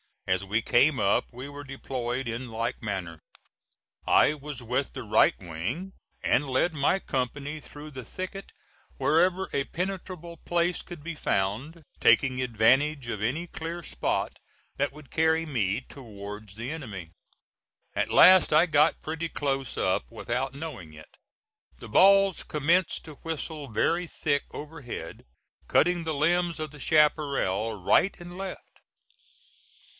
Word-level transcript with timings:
As 0.25 0.43
we 0.45 0.61
came 0.61 0.97
up 0.99 1.25
we 1.31 1.47
were 1.49 1.63
deployed 1.65 2.25
in 2.27 2.49
like 2.49 2.81
manner. 2.81 3.19
I 4.07 4.33
was 4.33 4.63
with 4.63 4.93
the 4.93 5.03
right 5.03 5.35
wing, 5.37 5.91
and 6.23 6.49
led 6.49 6.73
my 6.73 6.97
company 6.99 7.59
through 7.59 7.91
the 7.91 8.05
thicket 8.05 8.51
wherever 8.97 9.49
a 9.51 9.65
penetrable 9.65 10.37
place 10.37 10.81
could 10.81 11.03
be 11.03 11.13
found, 11.13 11.83
taking 11.99 12.41
advantage 12.41 13.09
of 13.09 13.21
any 13.21 13.45
clear 13.45 13.83
spot 13.83 14.39
that 14.77 14.93
would 14.93 15.11
carry 15.11 15.45
me 15.45 15.81
towards 15.81 16.55
the 16.55 16.71
enemy. 16.71 17.11
At 17.93 18.09
last 18.09 18.53
I 18.53 18.65
got 18.67 19.01
pretty 19.01 19.27
close 19.29 19.77
up 19.77 20.05
without 20.09 20.55
knowing 20.55 20.93
it. 20.93 21.13
The 21.77 21.89
balls 21.89 22.41
commenced 22.43 23.03
to 23.05 23.15
whistle 23.15 23.67
very 23.67 24.07
thick 24.07 24.43
overhead, 24.49 25.25
cutting 25.67 26.05
the 26.05 26.13
limbs 26.15 26.59
of 26.59 26.71
the 26.71 26.79
chaparral 26.79 27.83
right 27.83 28.15
and 28.17 28.35
left. 28.35 28.63